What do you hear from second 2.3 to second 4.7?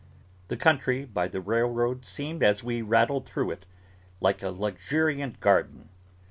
as we rattled through it, like a